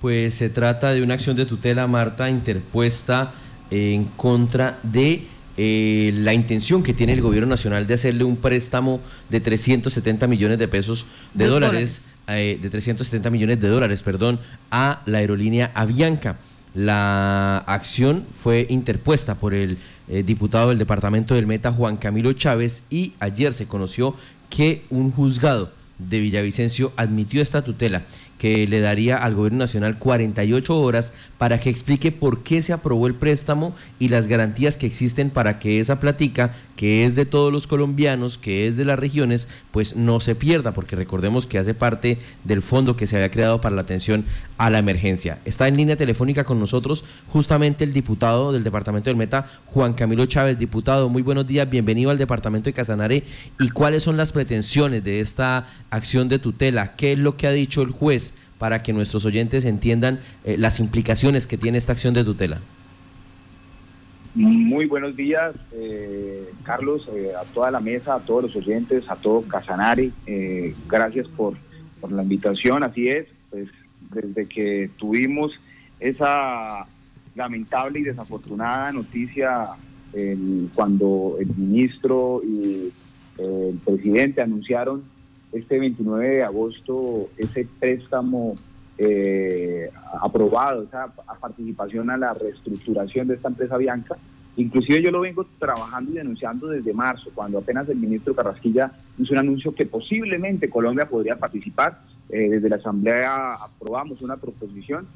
[0.00, 3.32] Pues se trata de una acción de tutela, Marta, interpuesta
[3.70, 9.00] en contra de eh, la intención que tiene el gobierno nacional de hacerle un préstamo
[9.28, 14.38] de 370 millones de pesos de, dólares, eh, de 370 millones de dólares, perdón,
[14.70, 16.36] a la aerolínea Avianca.
[16.74, 22.84] La acción fue interpuesta por el eh, diputado del departamento del Meta, Juan Camilo Chávez,
[22.88, 24.14] y ayer se conoció
[24.50, 28.04] que un juzgado de Villavicencio admitió esta tutela
[28.38, 33.06] que le daría al gobierno nacional 48 horas para que explique por qué se aprobó
[33.06, 37.52] el préstamo y las garantías que existen para que esa platica, que es de todos
[37.52, 41.74] los colombianos, que es de las regiones, pues no se pierda, porque recordemos que hace
[41.74, 44.24] parte del fondo que se había creado para la atención
[44.58, 45.38] a la emergencia.
[45.44, 50.26] Está en línea telefónica con nosotros justamente el diputado del departamento del Meta, Juan Camilo
[50.26, 50.58] Chávez.
[50.58, 53.22] Diputado, muy buenos días, bienvenido al departamento de Casanare.
[53.58, 56.96] ¿Y cuáles son las pretensiones de esta acción de tutela?
[56.96, 58.34] ¿Qué es lo que ha dicho el juez?
[58.58, 62.60] para que nuestros oyentes entiendan eh, las implicaciones que tiene esta acción de tutela.
[64.34, 69.16] Muy buenos días, eh, Carlos, eh, a toda la mesa, a todos los oyentes, a
[69.16, 70.12] todo Casanare.
[70.88, 71.54] gracias por,
[72.00, 72.84] por, la invitación.
[72.84, 73.68] Así es, pues
[74.12, 75.52] desde que tuvimos
[76.00, 76.86] esa
[77.34, 79.66] lamentable y desafortunada noticia
[80.74, 82.90] cuando el ministro y
[83.38, 85.04] el presidente anunciaron
[85.52, 88.56] este 29 de agosto ese préstamo
[88.98, 94.16] eh, aprobado, esa participación a la reestructuración de esta empresa Bianca.
[94.56, 99.32] Inclusive yo lo vengo trabajando y denunciando desde marzo, cuando apenas el ministro Carrasquilla hizo
[99.34, 102.00] un anuncio que posiblemente Colombia podría participar.
[102.30, 105.06] Eh, desde la Asamblea aprobamos una proposición,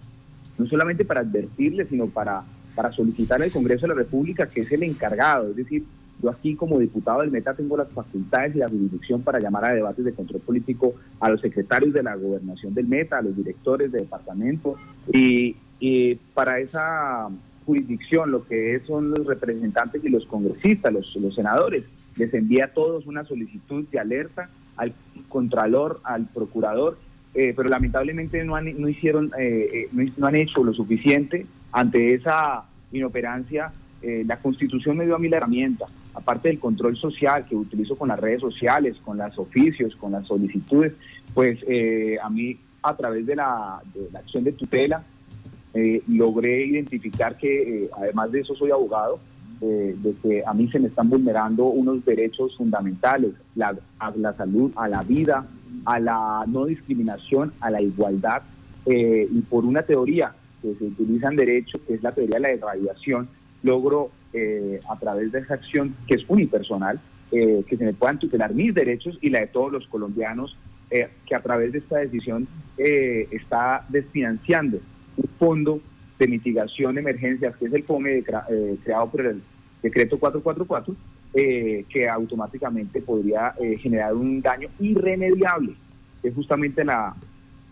[0.58, 2.42] no solamente para advertirle, sino para,
[2.74, 5.84] para solicitar al Congreso de la República, que es el encargado, es decir,
[6.22, 9.74] yo aquí como diputado del Meta tengo las facultades y la jurisdicción para llamar a
[9.74, 13.90] debates de control político a los secretarios de la gobernación del Meta, a los directores
[13.90, 14.76] de departamento.
[15.12, 15.56] Y,
[16.32, 17.28] para esa
[17.66, 21.84] jurisdicción lo que son los representantes y los congresistas, los, senadores,
[22.16, 24.94] les envía a todos una solicitud de alerta al
[25.28, 26.98] contralor, al procurador,
[27.34, 32.14] eh, pero lamentablemente no, han, no hicieron, eh, eh, no, han hecho lo suficiente ante
[32.14, 33.72] esa inoperancia.
[34.02, 38.08] la Constitución me dio a mí la herramienta aparte del control social que utilizo con
[38.08, 40.92] las redes sociales, con los oficios, con las solicitudes,
[41.34, 43.80] pues eh, a mí a través de la,
[44.14, 45.04] acción de tutela
[45.74, 49.20] eh, logré identificar que eh, además de eso soy abogado,
[49.62, 54.72] de que a mí se me están vulnerando unos derechos fundamentales, la, a la salud,
[54.74, 55.46] a la vida,
[55.84, 58.42] a la no discriminación, a la igualdad,
[58.86, 62.54] y por una teoría que se utiliza en derecho, que es la teoría de la
[62.54, 63.28] irradiación,
[63.62, 67.00] logro eh, a través de esa acción que es unipersonal,
[67.32, 70.56] eh, que se me puedan tutelar mis derechos y la de todos los colombianos,
[70.90, 72.46] eh, que a través de esta decisión
[72.76, 74.78] está desfinanciando
[75.16, 75.80] un fondo
[76.18, 78.24] de mitigación de emergencias, que es el FOME
[78.82, 79.42] creado por el
[79.82, 80.94] decreto 444,
[81.88, 85.74] que automáticamente podría generar un daño irremediable,
[86.22, 87.14] es justamente la,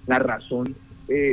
[0.06, 0.74] la razón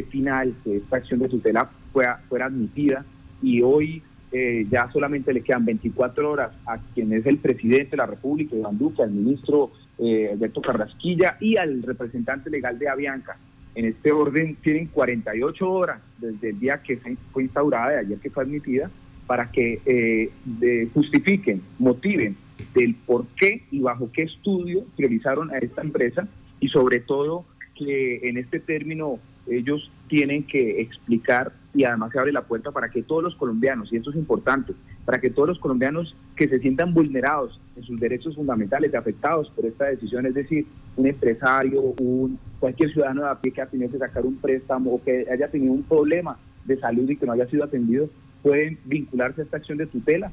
[0.09, 3.05] final que esta acción de tutela fuera, fuera admitida
[3.41, 7.97] y hoy eh, ya solamente le quedan 24 horas a quien es el presidente de
[7.97, 13.37] la República, Iván Duque, al ministro eh, Alberto Carrasquilla y al representante legal de Avianca.
[13.73, 16.99] En este orden tienen 48 horas desde el día que
[17.31, 18.89] fue instaurada, de ayer que fue admitida,
[19.27, 22.35] para que eh, justifiquen, motiven
[22.73, 26.27] del por qué y bajo qué estudio priorizaron a esta empresa
[26.59, 27.45] y sobre todo
[27.75, 32.89] que en este término ellos tienen que explicar y además se abre la puerta para
[32.89, 34.73] que todos los colombianos, y esto es importante,
[35.05, 39.65] para que todos los colombianos que se sientan vulnerados en sus derechos fundamentales, afectados por
[39.65, 40.65] esta decisión, es decir,
[40.95, 44.95] un empresario, un, cualquier ciudadano de a pie que ha tenido que sacar un préstamo
[44.95, 48.09] o que haya tenido un problema de salud y que no haya sido atendido,
[48.41, 50.31] pueden vincularse a esta acción de tutela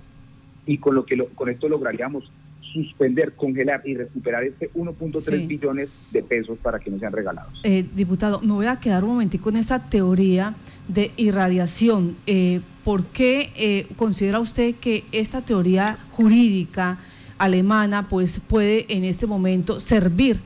[0.66, 2.30] y con lo que con esto lograríamos
[2.74, 7.52] suspender, congelar y recuperar este 1.3 billones de pesos para que no sean regalados.
[7.62, 10.54] Eh, diputado, me voy a quedar un momentico en esta teoría
[10.88, 12.16] de irradiación.
[12.26, 16.98] Eh, ¿Por qué eh, considera usted que esta teoría jurídica
[17.38, 20.38] alemana pues puede en este momento servir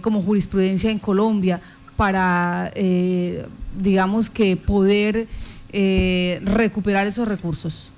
[0.00, 1.60] como jurisprudencia en Colombia
[1.94, 2.72] para,
[3.78, 5.26] digamos que, poder
[6.44, 7.90] recuperar esos recursos?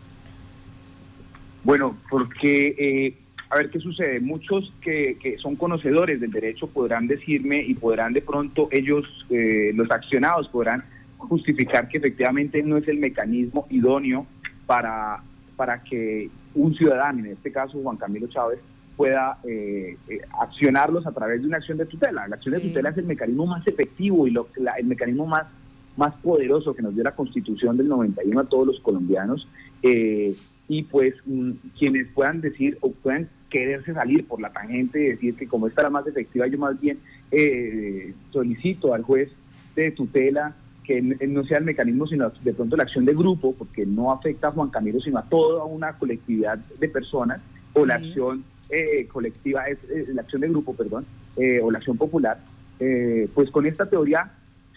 [1.62, 3.14] Bueno, porque
[3.48, 4.20] a ver qué sucede.
[4.20, 9.72] Muchos que, que, son conocedores del derecho podrán decirme y podrán de pronto ellos, eh,
[9.74, 10.84] los accionados, podrán
[11.18, 14.26] justificar que efectivamente no es el mecanismo idóneo
[14.66, 15.22] para,
[15.56, 18.58] para que un ciudadano, en este caso Juan Camilo Chávez,
[18.96, 22.26] pueda eh, eh, accionarlos a través de una acción de tutela.
[22.26, 24.48] La acción de tutela es el mecanismo más efectivo y lo,
[24.78, 25.46] el mecanismo más
[25.96, 29.48] más poderoso que nos dio la Constitución del 91 a todos los colombianos.
[29.82, 30.34] Eh,
[30.68, 35.36] y pues mm, quienes puedan decir o puedan quererse salir por la tangente y decir
[35.36, 36.98] que como esta era más efectiva, yo más bien
[37.30, 39.30] eh, solicito al juez
[39.74, 40.54] de tutela
[40.84, 44.48] que no sea el mecanismo, sino de pronto la acción de grupo, porque no afecta
[44.48, 47.40] a Juan Camilo, sino a toda una colectividad de personas,
[47.72, 49.78] o la acción eh, colectiva, es
[50.14, 51.04] la acción de grupo, perdón,
[51.60, 52.38] o la acción popular,
[53.34, 54.30] pues con esta teoría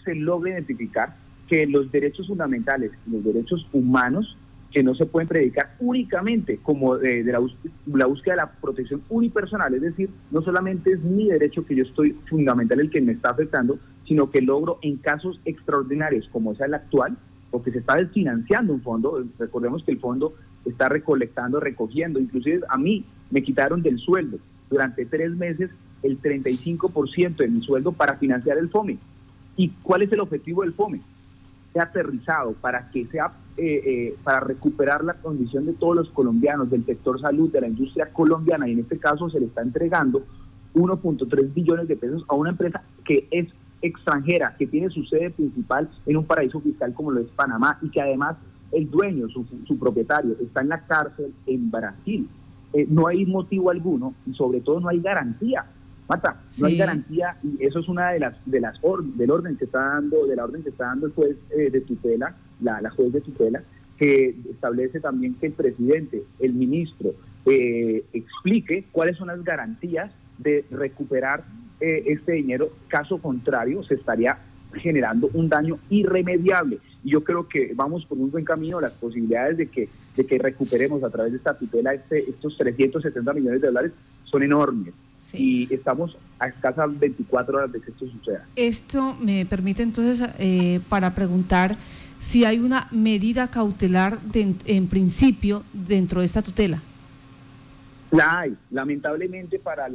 [0.04, 1.14] se logra identificar
[1.48, 4.36] que los derechos fundamentales, los derechos humanos,
[4.70, 9.82] que no se pueden predicar únicamente como de, la, búsqueda de la protección unipersonal, es
[9.82, 13.78] decir, no solamente es mi derecho que yo estoy fundamental el que me está afectando,
[14.06, 17.16] sino que logro en casos extraordinarios como es el actual,
[17.50, 20.32] porque se está desfinanciando un fondo, recordemos que el fondo
[20.64, 24.38] está recolectando, recogiendo, inclusive a mí me quitaron del sueldo
[24.68, 25.70] durante tres meses
[26.02, 28.98] el 35% de mi sueldo para financiar el FOME.
[29.60, 31.02] ¿Y cuál es el objetivo del FOME?
[31.74, 36.70] Sea aterrizado para que sea eh, eh, para recuperar la condición de todos los colombianos,
[36.70, 40.22] del sector salud, de la industria colombiana, y en este caso se le está entregando
[40.74, 43.48] 1.3 billones de pesos a una empresa que es
[43.82, 47.90] extranjera, que tiene su sede principal en un paraíso fiscal como lo es Panamá y
[47.90, 48.38] que además
[48.72, 52.26] el dueño, su, propietario, está en la cárcel en Brasil.
[52.72, 55.66] Eh, no hay motivo alguno y sobre todo no hay garantía
[56.10, 58.80] Mata, no hay garantía y eso es una de las de las
[59.14, 61.82] del orden que está dando de la orden que está dando el juez eh, de
[61.82, 63.62] tutela, la, la, juez de tutela,
[63.96, 67.14] que establece también que el presidente, el ministro
[67.46, 71.44] eh, explique cuáles son las garantías de recuperar
[71.78, 72.70] eh, este dinero.
[72.88, 74.36] Caso contrario, se estaría
[74.74, 76.80] generando un daño irremediable.
[77.04, 78.80] Y yo creo que vamos por un buen camino.
[78.80, 83.32] Las posibilidades de que, de que recuperemos a través de esta tutela este, estos 370
[83.32, 83.92] millones de dólares
[84.24, 84.92] son enormes.
[85.32, 88.46] Y estamos a escasas 24 horas de que esto suceda.
[88.56, 91.76] Esto me permite entonces eh, para preguntar
[92.18, 96.82] si hay una medida cautelar en principio dentro de esta tutela.
[98.10, 98.56] La hay.
[98.70, 99.86] Lamentablemente para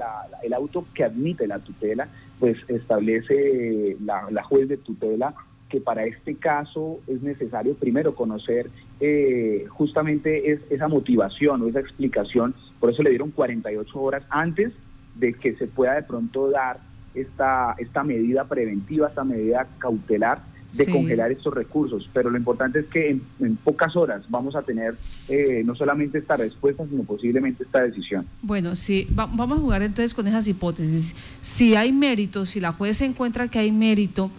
[0.44, 2.08] el auto que admite la tutela,
[2.40, 5.34] pues establece la, juez de tutela
[5.70, 8.70] que para este caso es necesario primero conocer
[9.00, 12.56] eh, justamente es, esa motivación o esa explicación.
[12.80, 14.72] Por eso le dieron 48 horas antes
[15.16, 16.80] de que se pueda de pronto dar
[17.14, 20.42] esta, esta medida preventiva, esta medida cautelar
[20.74, 22.10] de congelar estos recursos.
[22.14, 24.96] Pero lo importante es que en, pocas horas vamos a tener
[25.30, 28.26] eh, no solamente esta respuesta, sino posiblemente esta decisión.
[28.42, 31.16] Bueno, sí, vamos a jugar entonces con esas hipótesis.
[31.42, 34.30] Si hay mérito, si la juez encuentra que hay mérito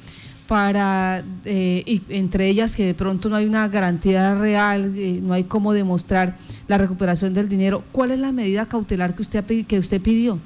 [0.47, 5.33] para, eh, y entre ellas que de pronto no hay una garantía real, eh, no
[5.33, 6.37] hay cómo demostrar
[6.69, 10.39] la recuperación del dinero, ¿cuál es la medida cautelar que usted, que usted pidió?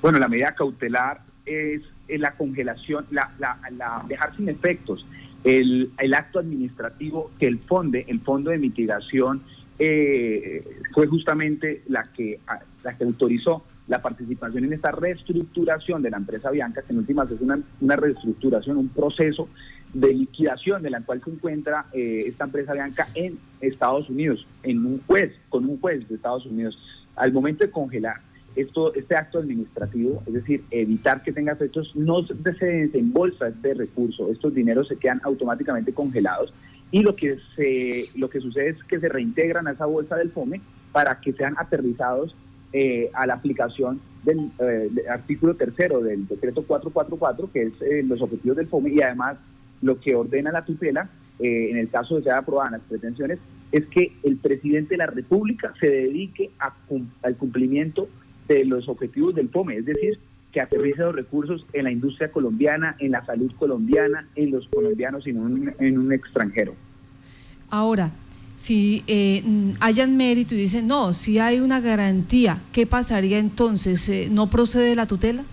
[0.00, 5.04] Bueno, la medida cautelar es la congelación, la, la, dejar sin efectos
[5.44, 9.42] el, el, acto administrativo que el FONDE, el Fondo de Mitigación,
[9.78, 12.40] eh, fue justamente la que,
[12.82, 17.30] la que autorizó la participación en esta reestructuración de la empresa Bianca, que en últimas
[17.30, 19.48] es una, una reestructuración, un proceso
[19.94, 24.84] de liquidación de la cual se encuentra eh, esta empresa Bianca en Estados Unidos, en
[24.84, 26.78] un juez, con un juez de Estados Unidos.
[27.16, 28.20] Al momento de congelar
[28.60, 34.30] esto, este acto administrativo, es decir, evitar que tenga efectos, no se desembolsa este recurso,
[34.30, 36.52] estos dineros se quedan automáticamente congelados
[36.90, 40.30] y lo que, se, lo que sucede es que se reintegran a esa bolsa del
[40.30, 40.60] FOME
[40.92, 42.34] para que sean aterrizados
[42.72, 48.20] eh, a la aplicación del, eh, artículo tercero del decreto 444, que es eh, los
[48.20, 49.36] objetivos del FOME, y además
[49.82, 51.08] lo que ordena la tutela,
[51.40, 53.38] en el caso de ser aprobadas las pretensiones,
[53.70, 56.50] es que el presidente de la República se dedique
[57.22, 58.08] al cumplimiento
[58.48, 60.18] de los objetivos del FOME, es decir,
[60.52, 65.26] que aterrice los recursos en la industria colombiana, en la salud colombiana, en los colombianos
[65.26, 65.46] y no
[65.78, 66.74] en un extranjero.
[67.70, 68.10] Ahora,
[68.56, 69.42] si eh,
[69.80, 74.08] hayan mérito y dicen, no, si hay una garantía, ¿qué pasaría entonces?
[74.08, 75.44] Eh, ¿No procede la tutela?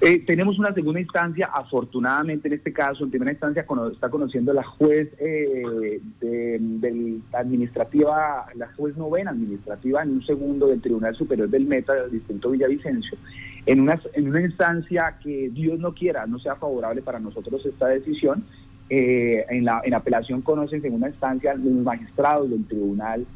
[0.00, 4.62] Eh, tenemos una segunda instancia, afortunadamente en este caso, en primera instancia está conociendo la
[4.62, 11.66] juez eh, de, administrativa, la juez novena administrativa, en un segundo del Tribunal Superior del
[11.66, 13.18] Meta del Distrito Villavicencio,
[13.66, 17.88] en una, en una instancia que Dios no quiera, no sea favorable para nosotros esta
[17.88, 18.44] decisión.
[18.90, 23.26] Eh, en, la, en apelación conocen en segunda instancia los magistrados del Tribunal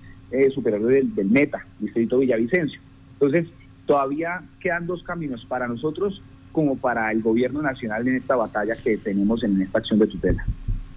[0.54, 2.80] Superior del, del Meta, Distrito Villavicencio.
[3.14, 3.48] Entonces,
[3.84, 8.96] todavía quedan dos caminos para nosotros como para el gobierno nacional en esta batalla que
[8.98, 10.44] tenemos en esta acción de tutela.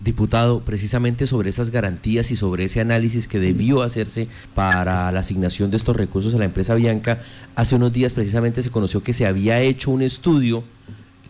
[0.01, 5.71] Diputado, precisamente sobre esas garantías y sobre ese análisis que debió hacerse para la asignación
[5.71, 7.21] de estos recursos a la empresa Bianca,
[7.55, 10.63] hace unos días precisamente se conoció que se había hecho un estudio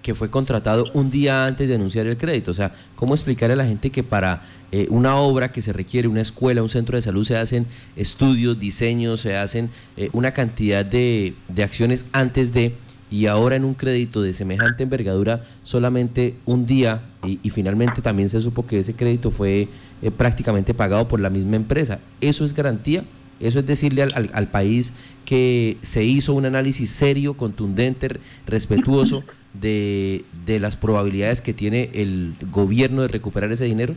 [0.01, 2.51] que fue contratado un día antes de anunciar el crédito.
[2.51, 6.07] O sea, ¿cómo explicarle a la gente que para eh, una obra que se requiere,
[6.07, 7.65] una escuela, un centro de salud, se hacen
[7.95, 12.75] estudios, diseños, se hacen eh, una cantidad de, de acciones antes de
[13.15, 18.41] y ahora en un crédito de semejante envergadura solamente un día y, finalmente también se
[18.41, 19.69] supo que ese crédito fue
[20.01, 22.01] eh, prácticamente pagado por la misma empresa.
[22.19, 23.05] ¿Eso es garantía?
[23.39, 24.91] Eso es decirle al, al, país
[25.23, 32.33] que se hizo un análisis serio, contundente, respetuoso de, de, las probabilidades que tiene el
[32.51, 33.95] gobierno de recuperar ese dinero.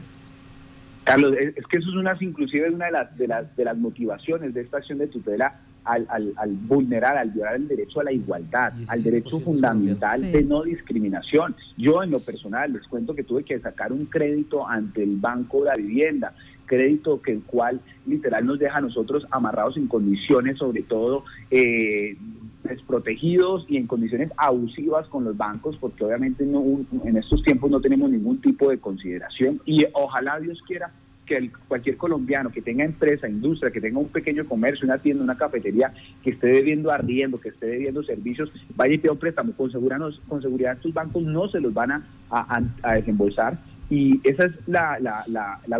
[1.02, 4.54] Carlos, es, que eso es una, inclusive una de las, de las, de las motivaciones
[4.54, 8.72] de esta acción de tutela al, al, vulnerar, al violar el derecho a la igualdad,
[8.88, 11.54] al derecho fundamental de no discriminación.
[11.76, 15.64] Yo en lo personal les cuento que tuve que sacar un crédito ante el Banco
[15.64, 16.34] de la Vivienda,
[16.66, 22.16] crédito que el cual literal nos deja a nosotros amarrados en condiciones, sobre todo eh,
[22.62, 26.62] desprotegidos y en condiciones abusivas con los bancos, porque obviamente no,
[27.04, 29.60] en estos tiempos no tenemos ningún tipo de consideración.
[29.64, 30.92] Y ojalá Dios quiera
[31.28, 35.36] que cualquier colombiano que tenga empresa, industria, que tenga un pequeño comercio, una tienda, una
[35.36, 35.92] cafetería,
[36.24, 39.52] que esté debiendo arriendo, que esté debiendo servicios, vaya y pida un préstamo.
[39.52, 43.58] Con, con seguridad estos bancos no se los van a, desembolsar.
[43.90, 44.98] Y esa es la,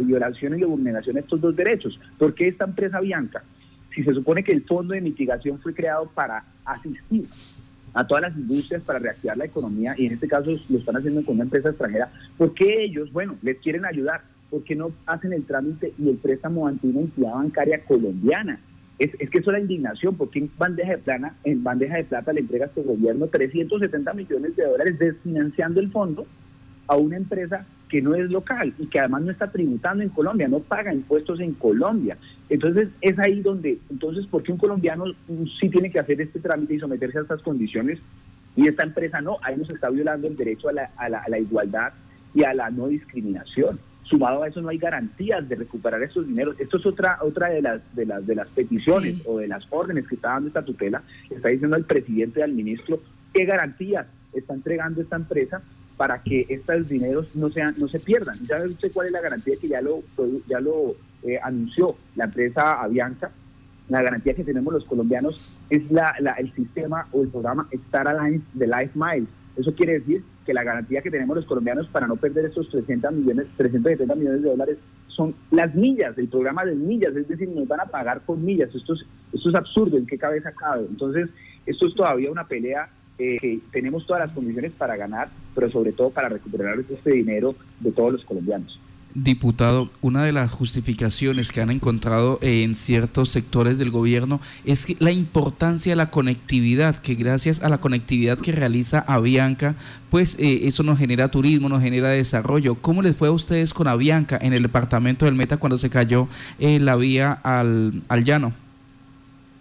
[0.01, 1.99] violación y la vulneración de estos dos derechos.
[2.19, 3.43] ¿Por qué esta empresa Bianca?
[3.95, 7.27] Si se supone que el fondo de mitigación fue creado para asistir
[7.95, 11.25] a todas las industrias para reactivar la economía y en este caso lo están haciendo
[11.25, 14.23] con una empresa extranjera, ¿por qué ellos, bueno, les quieren ayudar?
[14.51, 18.61] ¿Por qué no hacen el trámite y el préstamo ante una entidad bancaria colombiana?
[18.99, 22.33] Es, que eso es la indignación, porque en bandeja de plana, en bandeja de plata
[22.33, 26.27] le entrega a este gobierno 370 millones de dólares desfinanciando el fondo
[26.89, 30.49] a una empresa que no es local y que además no está tributando en Colombia,
[30.49, 32.19] no paga impuestos en Colombia.
[32.49, 35.05] Entonces es ahí donde, entonces, ¿por qué un colombiano
[35.61, 38.01] sí tiene que hacer este trámite y someterse a estas condiciones
[38.57, 39.37] y esta empresa no?
[39.43, 41.93] Ahí nos está violando el derecho a la, a la igualdad
[42.35, 43.79] y a la no discriminación.
[44.09, 46.59] Sumado a eso no hay garantías de recuperar esos dineros.
[46.59, 50.07] Esto es otra otra de las de las de las peticiones o de las órdenes
[50.07, 51.03] que está dando esta tutela.
[51.29, 53.01] Está diciendo al presidente y al ministro
[53.35, 55.61] qué garantías está entregando esta empresa
[55.99, 58.39] para que estos dineros no sean no se pierdan.
[58.47, 60.03] ¿Ya usted cuál es la garantía que ya lo
[60.49, 63.31] ya lo eh, anunció la empresa Avianca?
[63.89, 68.47] La garantía que tenemos los colombianos es la, el sistema o el programa Star Alliance
[68.55, 69.29] de Life Miles.
[69.57, 73.13] Eso quiere decir que la garantía que tenemos los colombianos para no perder esos 300
[73.13, 74.79] millones, 370 millones de dólares
[75.09, 78.75] son las millas, el programa de millas, es decir, nos van a pagar con millas.
[78.75, 80.87] Esto es, esto es absurdo, ¿en qué cabeza cabe?
[80.89, 81.29] Entonces,
[81.67, 82.89] esto es todavía una pelea
[83.19, 87.55] eh, que tenemos todas las condiciones para ganar, pero sobre todo para recuperar este dinero
[87.81, 88.81] de todos los colombianos.
[89.25, 95.11] Diputado, una de las justificaciones que han encontrado en ciertos sectores del gobierno es la
[95.11, 99.75] importancia de la conectividad, que gracias a la conectividad que realiza Avianca,
[100.09, 102.77] pues eh, eso nos genera turismo, nos genera desarrollo.
[102.77, 106.29] ¿Cómo les fue a ustedes con Avianca en el departamento del Meta cuando se cayó
[106.61, 108.53] eh, la vía al, al llano?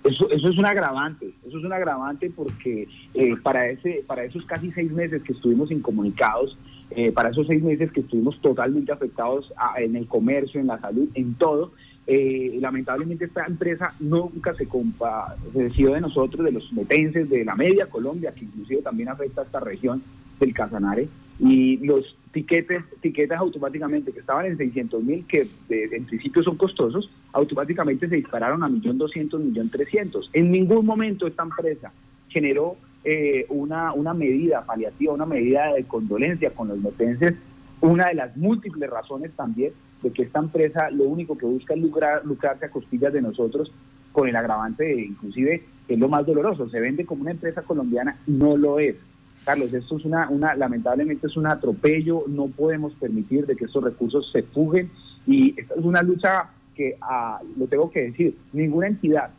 [0.04, 4.46] Eso, eso es un agravante, eso es un agravante porque eh, para, ese, para esos
[4.46, 6.56] casi seis meses que estuvimos incomunicados,
[6.92, 11.10] eh, para esos seis meses que estuvimos totalmente afectados en el comercio, en la salud,
[11.14, 11.74] en todo,
[12.06, 17.88] eh, lamentablemente esta empresa nunca se compadeció de nosotros, de los metenses, de la media
[17.88, 20.02] Colombia, que inclusive también afecta a esta región
[20.40, 26.42] del Casanare, y los tiquetes, tiquetes automáticamente que estaban en 600 mil, que en principio
[26.44, 30.30] son costosos, automáticamente se dispararon a 1.200.000, 1.300.000.
[30.34, 31.92] En ningún momento esta empresa
[32.30, 32.78] generó
[33.10, 37.36] eh, una, una medida paliativa, una medida de condolencia con los metenses,
[37.80, 39.72] una de las múltiples razones también
[40.04, 43.72] de que esta empresa lo único que busca es lucrar, lucrarse a costillas de nosotros
[44.12, 48.58] con el agravante inclusive, es lo más doloroso, se vende como una empresa colombiana no
[48.58, 48.98] lo es.
[49.46, 53.86] Carlos, esto es una, una, lamentablemente es un atropello, no podemos permitir de que estos
[53.86, 54.92] recursos se fuguen
[55.26, 59.30] y esta es una lucha que, ah, lo tengo que decir, ninguna entidad,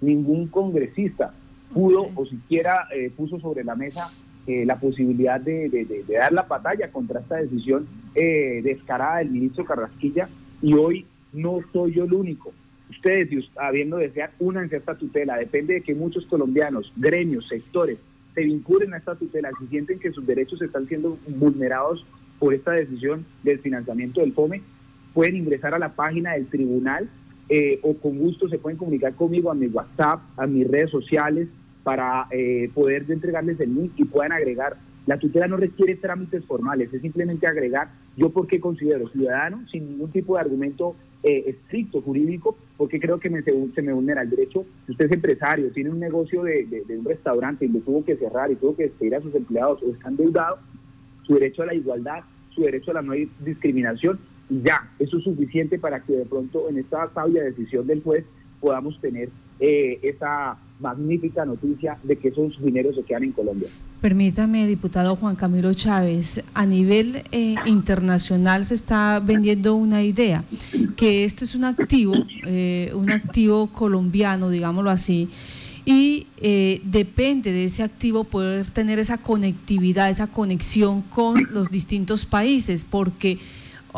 [0.00, 1.34] ningún congresista,
[1.72, 4.10] pudo o siquiera eh, puso sobre la mesa
[4.46, 10.28] eh, la posibilidad de, dar la batalla contra esta decisión eh, descarada del ministro Carrasquilla
[10.62, 12.52] y hoy no soy yo el único.
[12.88, 17.98] Ustedes, habiendo desear una esta tutela, depende de que muchos colombianos, gremios, sectores,
[18.34, 22.06] se vinculen a esta tutela, si sienten que sus derechos están siendo vulnerados
[22.38, 24.62] por esta decisión del financiamiento del FOME,
[25.12, 27.10] pueden ingresar a la página del tribunal
[27.82, 31.48] o con gusto se pueden comunicar conmigo a mi WhatsApp, a mis redes sociales,
[31.82, 34.76] para eh, poder entregarles el link y puedan agregar.
[35.06, 40.10] La tutela no requiere trámites formales, es simplemente agregar yo porque considero ciudadano sin ningún
[40.10, 44.66] tipo de argumento eh, estricto jurídico, porque creo que me, se, me vulnera el derecho.
[44.84, 48.50] Si usted es empresario, tiene un negocio de, un restaurante y lo tuvo que cerrar
[48.50, 50.58] y tuvo que despedir a sus empleados o está endeudado,
[51.22, 54.18] su derecho a la igualdad, su derecho a la no discriminación,
[54.50, 58.24] y ya, eso es suficiente para que de pronto en esta sabia decisión del juez
[58.60, 63.68] podamos tener eh, esa magnífica noticia de que esos dineros se quedan en Colombia.
[64.00, 70.44] Permítame, diputado Juan Camilo Chávez, a nivel eh, internacional se está vendiendo una idea,
[70.96, 72.14] que este es un activo,
[72.46, 75.28] eh, un activo colombiano, digámoslo así,
[75.84, 76.26] y
[76.84, 83.38] depende de ese activo poder tener esa conectividad, esa conexión con los distintos países, porque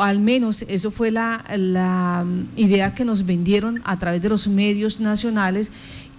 [0.02, 2.24] al menos eso fue la, la
[2.56, 5.70] idea que nos vendieron a través de los medios nacionales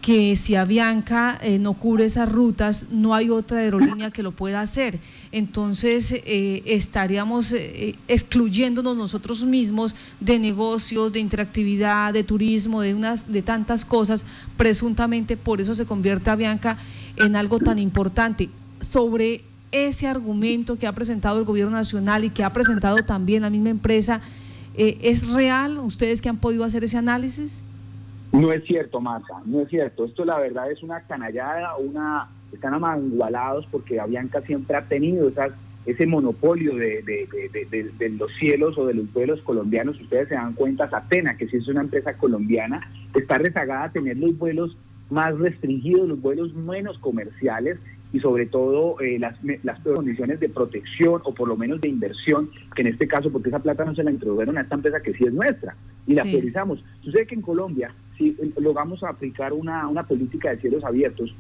[0.02, 4.60] que si Avianca eh, no cubre esas rutas, no hay otra aerolínea que lo pueda
[4.60, 5.00] hacer.
[5.32, 13.32] Entonces eh, estaríamos eh, excluyéndonos nosotros mismos de negocios, de interactividad, de turismo, de, unas,
[13.32, 14.26] de tantas cosas.
[14.58, 16.78] Presuntamente por eso se convierte Avianca
[17.16, 18.50] en algo tan importante.
[18.80, 23.50] Sobre ese argumento que ha presentado el gobierno nacional y que ha presentado también la
[23.50, 24.22] misma empresa,
[24.76, 25.80] ¿es real?
[25.80, 27.64] ¿Ustedes que han podido hacer ese análisis?
[28.32, 30.06] No es cierto, Marta, no es cierto.
[30.06, 35.52] Esto la verdad es una canallada, una están amangualados porque Avianca siempre ha tenido esas,
[35.86, 40.00] ese monopolio de, de, los cielos o de los vuelos colombianos.
[40.00, 44.18] Ustedes se dan cuenta, Atena, que si es una empresa colombiana, está rezagada a tener
[44.18, 44.78] los vuelos
[45.10, 47.78] más restringidos, los vuelos menos comerciales
[48.14, 52.50] y sobre todo eh, las, las condiciones de protección o por lo menos de inversión,
[52.76, 55.14] que en este caso, porque esa plata no se la introdujeron a esta empresa que
[55.14, 55.76] sí es nuestra
[56.06, 56.84] y la priorizamos.
[57.02, 61.34] Sucede que en Colombia, si logramos aplicar una, una política de cielos abiertos,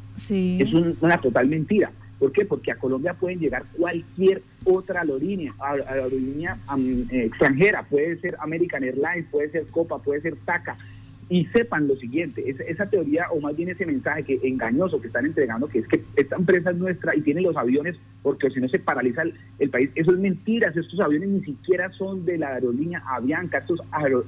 [0.61, 1.91] es una total mentira.
[2.19, 2.45] ¿Por qué?
[2.45, 9.25] Porque a Colombia pueden llegar cualquier otra aerolínea, aerolínea eh, extranjera, puede ser American Airlines,
[9.31, 10.77] puede ser Copa, puede ser TACA,
[11.31, 15.25] y sepan lo siguiente, esa, teoría o más bien ese mensaje que engañoso que están
[15.25, 18.67] entregando, que es que esta empresa es nuestra y tiene los aviones porque si no
[18.67, 19.21] se paraliza
[19.57, 23.79] el, país, eso es mentira, estos aviones ni siquiera son de la aerolínea Avianca, estos,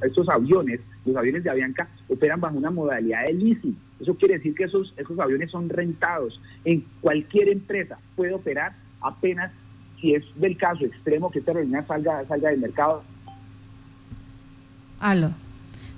[0.01, 4.55] estos aviones, los aviones de Avianca operan bajo una modalidad de leasing, eso quiere decir
[4.55, 9.51] que esos, esos aviones son rentados, en cualquier empresa puede operar apenas
[9.99, 13.03] si es del caso extremo que esta aerolínea salga, salga del mercado.
[15.01, 15.42] Aló.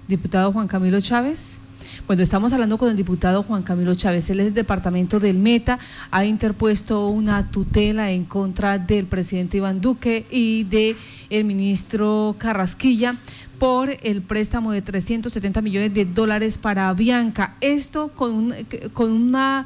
[0.07, 1.59] Diputado Juan Camilo Chávez.
[2.07, 4.29] Bueno, estamos hablando con el diputado Juan Camilo Chávez.
[4.29, 5.79] Él es del departamento del Meta,
[6.11, 10.95] ha interpuesto una tutela en contra del presidente Iván Duque y del
[11.29, 13.15] el ministro Carrasquilla
[13.57, 17.55] por el préstamo de 370 millones de dólares para Bianca.
[17.59, 18.55] Esto con, un,
[18.93, 19.65] con una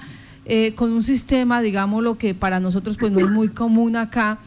[0.52, 4.40] eh, con un sistema, digamos, lo que para nosotros pues no es muy común acá,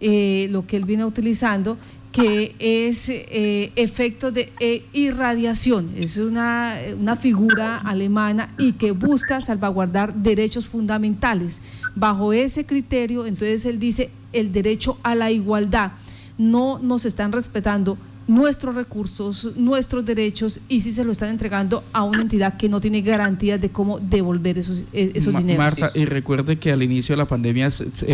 [0.00, 1.76] eh, lo que él viene utilizando,
[2.12, 9.40] que es eh, efecto de eh, irradiación, es una, una, figura alemana y que busca
[9.40, 11.62] salvaguardar derechos fundamentales.
[11.94, 15.92] Bajo ese criterio, entonces él dice el derecho a la igualdad.
[16.36, 17.96] No nos están respetando
[18.30, 22.80] nuestros recursos, nuestros derechos y si se lo están entregando a una entidad que no
[22.80, 25.58] tiene garantías de cómo devolver esos, eh, esos dineros.
[25.58, 27.70] Marta, y recuerde que al inicio de la pandemia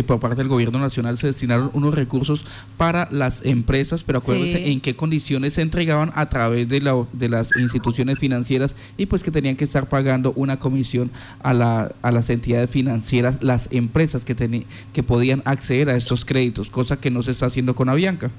[0.07, 2.45] por parte del gobierno nacional se destinaron unos recursos
[2.77, 7.29] para las empresas, pero acuérdense en qué condiciones se entregaban a través de, la, de
[7.29, 11.11] las instituciones financieras y pues que tenían que estar pagando una comisión
[11.43, 16.71] a, la, a las entidades financieras, las empresas que, que podían acceder a estos créditos,
[16.71, 18.31] cosa que no se está haciendo con Avianca.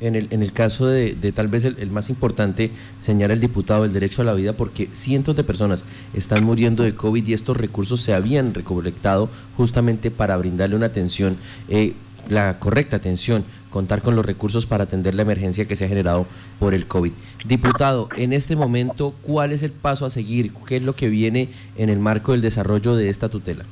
[0.00, 3.92] En el, en el caso de, tal vez el, más importante, señala el diputado, el
[3.92, 5.84] derecho a la vida, porque cientos de personas
[6.14, 11.36] están muriendo de COVID y estos recursos se habían recolectado justamente para brindarle una atención,
[11.68, 11.94] eh,
[12.28, 16.26] la correcta atención, contar con los recursos para atender la emergencia que se ha generado
[16.58, 17.12] por el COVID.
[17.44, 20.52] Diputado, en este momento, ¿cuál es el paso a seguir?
[20.66, 23.64] ¿Qué es lo que viene en el marco del desarrollo de esta tutela?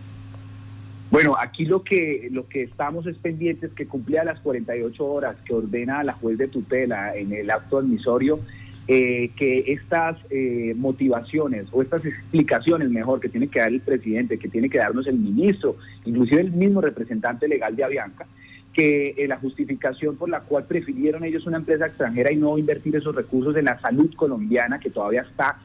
[1.11, 5.55] Bueno, aquí lo que lo que estamos es pendientes que cumplía las 48 horas que
[5.55, 8.41] ordena la juez de tutela en el acto admisorio
[8.89, 14.39] eh, que estas eh, motivaciones o estas explicaciones mejor que tiene que dar el presidente,
[14.39, 18.27] que tiene que darnos el ministro, inclusive el mismo representante legal de Avianca,
[18.73, 22.95] que eh, la justificación por la cual prefirieron ellos una empresa extranjera y no invertir
[22.95, 25.59] esos recursos en la salud colombiana, que todavía está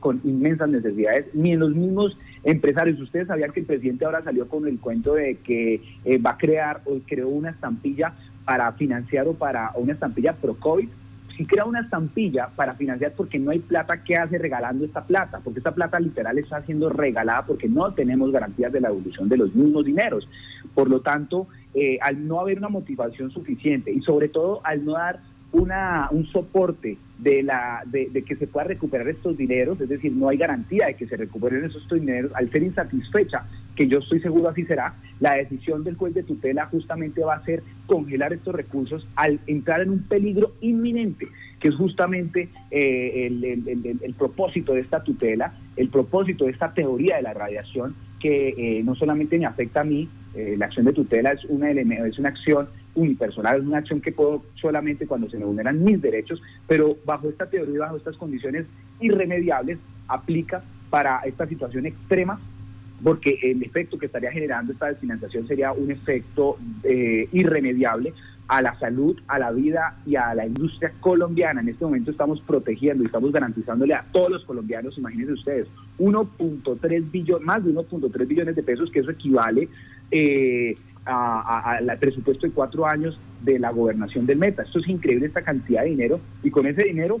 [0.00, 3.00] con inmensas necesidades, ni en los mismos empresarios.
[3.00, 6.38] Ustedes sabían que el presidente ahora salió con el cuento de que eh, va a
[6.38, 8.14] crear o creó una estampilla
[8.44, 10.88] para financiar o para una estampilla pro COVID.
[11.36, 15.40] Si crea una estampilla para financiar porque no hay plata, ¿qué hace regalando esta plata?
[15.44, 19.36] Porque esta plata literal está siendo regalada porque no tenemos garantías de la evolución de
[19.36, 20.28] los mismos dineros.
[20.74, 24.92] Por lo tanto, eh, al no haber una motivación suficiente y sobre todo al no
[24.92, 25.20] dar
[25.52, 30.28] una, un soporte de, la, de, que se pueda recuperar estos dineros, es decir, no
[30.28, 34.48] hay garantía de que se recuperen esos dineros, al ser insatisfecha, que yo estoy seguro
[34.48, 39.06] así será, la decisión del juez de tutela justamente va a ser congelar estos recursos
[39.16, 41.28] al entrar en un peligro inminente,
[41.60, 47.22] que es justamente eh, el, propósito de esta tutela, el propósito de esta teoría de
[47.22, 51.32] la radiación, que eh, no solamente me afecta a mí, eh, la acción de tutela
[51.32, 55.44] es una, es una acción unipersonal, es una acción que puedo solamente cuando se me
[55.44, 58.66] vulneran mis derechos, pero bajo esta teoría, bajo estas condiciones
[59.00, 62.40] irremediables, aplica para esta situación extrema
[63.02, 68.12] porque el efecto que estaría generando esta desfinanciación sería un efecto eh, irremediable
[68.48, 71.60] a la salud, a la vida y a la industria colombiana.
[71.60, 77.10] En este momento estamos protegiendo y estamos garantizándole a todos los colombianos, imagínense ustedes, 1.3
[77.10, 79.68] billones, más de 1.3 billones de pesos, que eso equivale
[80.10, 80.74] eh,
[81.08, 84.62] al presupuesto de cuatro años de la gobernación del Meta.
[84.62, 87.20] Esto es increíble, esta cantidad de dinero, y con ese dinero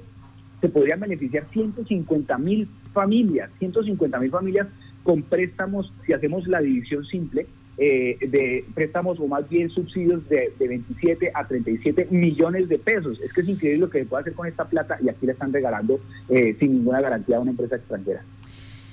[0.60, 4.66] se podrían beneficiar 150 mil familias, 150 mil familias
[5.02, 7.46] con préstamos, si hacemos la división simple,
[7.80, 13.20] eh, de préstamos o más bien subsidios de, 27 a 37 millones de pesos.
[13.20, 15.32] Es que es increíble lo que se puede hacer con esta plata y aquí le
[15.32, 18.24] están regalando eh, sin ninguna garantía a una empresa extranjera.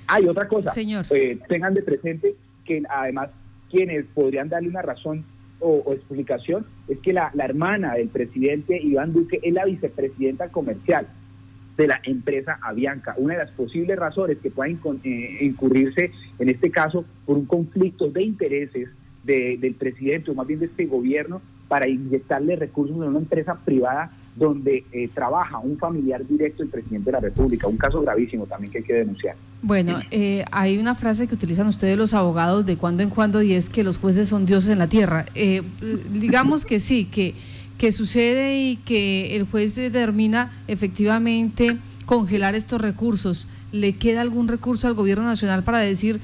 [0.08, 1.06] Hay otra cosa, Señor.
[1.10, 3.32] Eh, tengan de presente que además
[3.70, 5.24] quienes podrían darle una razón
[5.60, 11.08] o, explicación es que la, hermana del presidente Iván Duque es la vicepresidenta comercial
[11.78, 13.16] de la empresa Avianca.
[13.18, 18.10] Una de las posibles razones que pueda eh, incurrirse en este caso por un conflicto
[18.10, 18.90] de intereses
[19.24, 24.12] del presidente o más bien de este gobierno para inyectarle recursos en una empresa privada
[24.36, 27.68] donde eh, trabaja un familiar directo del presidente de la República.
[27.68, 29.36] Un caso gravísimo también que hay que denunciar.
[29.62, 33.54] Bueno, eh, hay una frase que utilizan ustedes los abogados de cuando en cuando y
[33.54, 35.26] es que los jueces son dioses en la tierra.
[36.12, 37.34] digamos que sí, que
[37.78, 43.48] que sucede y que el juez determina efectivamente congelar estos recursos.
[43.72, 46.22] ¿Le queda algún recurso al gobierno nacional para decir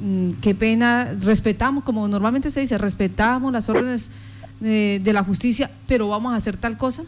[0.00, 4.10] mm, qué pena, respetamos, como normalmente se dice, respetamos las órdenes
[4.62, 7.02] eh, de la justicia, pero vamos a hacer tal cosa?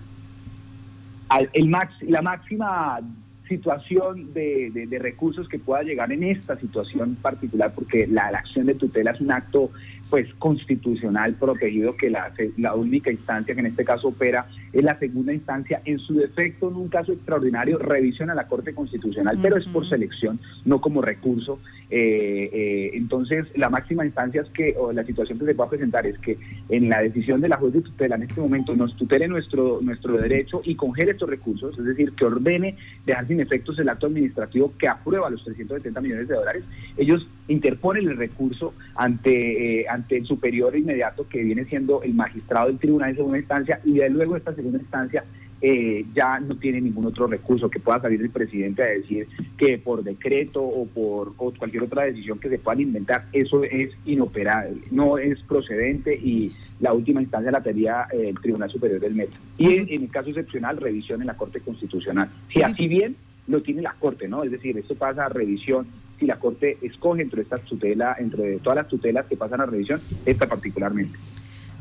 [1.53, 1.71] El
[2.03, 3.01] la máxima
[3.49, 8.75] situación de, recursos que pueda llegar en esta situación particular, porque la, la acción de
[8.75, 9.71] tutela es un acto
[10.11, 14.99] pues constitucional protegido que la, la única instancia que en este caso opera es la
[14.99, 19.57] segunda instancia, en su defecto en un caso extraordinario revisión a la Corte Constitucional, pero
[19.57, 21.61] es por selección, no como recurso.
[21.91, 26.07] Eh, eh, entonces, la máxima instancia es que, o la situación que se pueda presentar
[26.07, 29.29] es que en la decisión de la juez de tutela en este momento nos tutele
[29.29, 33.89] nuestro, nuestro derecho y congele estos recursos, es decir, que ordene dejar sin efectos el
[33.89, 36.65] acto administrativo que aprueba los 370 millones de dólares.
[36.97, 42.69] Ellos interponen el recurso ante, eh, ante el superior inmediato que viene siendo el magistrado
[42.69, 45.25] del tribunal de segunda instancia y de luego esta segunda instancia
[45.61, 49.79] eh, ya no tiene ningún otro recurso que pueda salir el presidente a decir que
[49.79, 55.17] por decreto o por cualquier otra decisión que se puedan inventar, eso es inoperable, no
[55.17, 59.39] es procedente y la última instancia la tendría eh, el Tribunal Superior del Metro.
[59.57, 62.29] Y en, en, el caso excepcional, revisión en la Corte Constitucional.
[62.53, 64.43] Si así bien lo tiene la Corte, ¿no?
[64.45, 65.87] Es decir, esto pasa a revisión
[66.19, 70.01] si la Corte escoge entre estas tutela, entre todas las tutelas que pasan a revisión,
[70.27, 71.19] esta particularmente.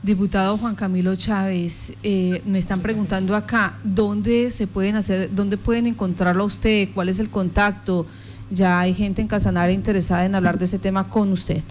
[0.03, 5.87] Diputado Juan Camilo Chávez, eh, me están preguntando acá, ¿dónde se pueden hacer, dónde pueden
[5.87, 6.89] encontrarlo a usted?
[6.93, 8.05] ¿Cuál es el contacto?
[8.51, 11.63] Ya hay gente en Casanare interesada en hablar de ese tema con usted.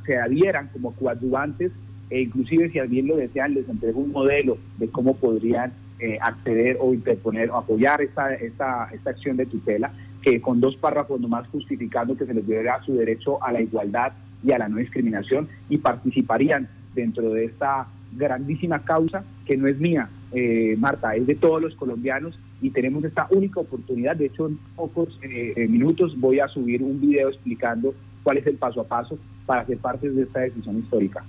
[0.05, 1.71] se adhieran como coadyuvantes
[2.09, 6.77] e inclusive si alguien lo desean les entrego un modelo de cómo podrían eh, acceder
[6.79, 11.47] o interponer o apoyar esta, esta, esta acción de tutela que con dos párrafos nomás
[11.49, 15.49] justificando que se les deberá su derecho a la igualdad y a la no discriminación
[15.69, 21.35] y participarían dentro de esta grandísima causa que no es mía, eh, Marta, es de
[21.35, 24.15] todos los colombianos y tenemos esta única oportunidad.
[24.15, 28.55] De hecho, en pocos eh, minutos voy a subir un video explicando cuál es el
[28.55, 31.23] paso a paso para ser parte de esta decisión histórica.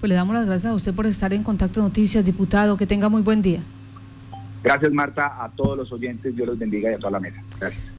[0.00, 2.76] Pues le damos las gracias a usted por estar en Contacto Noticias, diputado.
[2.76, 3.60] Que tenga muy buen día.
[4.62, 6.34] Gracias, Marta, a todos los oyentes.
[6.34, 7.42] Dios los bendiga y a toda la mesa.
[7.58, 7.82] Gracias.